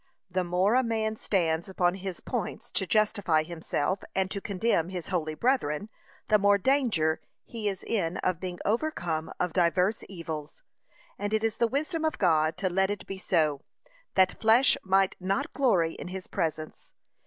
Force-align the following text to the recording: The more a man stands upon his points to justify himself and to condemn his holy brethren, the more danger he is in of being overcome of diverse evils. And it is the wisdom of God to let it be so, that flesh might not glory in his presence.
The 0.31 0.43
more 0.43 0.73
a 0.73 0.81
man 0.81 1.15
stands 1.17 1.69
upon 1.69 1.93
his 1.93 2.21
points 2.21 2.71
to 2.71 2.87
justify 2.87 3.43
himself 3.43 4.03
and 4.15 4.31
to 4.31 4.41
condemn 4.41 4.89
his 4.89 5.09
holy 5.09 5.35
brethren, 5.35 5.89
the 6.27 6.39
more 6.39 6.57
danger 6.57 7.21
he 7.45 7.69
is 7.69 7.83
in 7.83 8.17
of 8.17 8.39
being 8.39 8.57
overcome 8.65 9.31
of 9.39 9.53
diverse 9.53 10.03
evils. 10.09 10.63
And 11.19 11.35
it 11.35 11.43
is 11.43 11.57
the 11.57 11.67
wisdom 11.67 12.03
of 12.03 12.17
God 12.17 12.57
to 12.57 12.67
let 12.67 12.89
it 12.89 13.05
be 13.05 13.19
so, 13.19 13.61
that 14.15 14.41
flesh 14.41 14.75
might 14.81 15.15
not 15.19 15.53
glory 15.53 15.93
in 15.93 16.07
his 16.07 16.25
presence. 16.25 16.93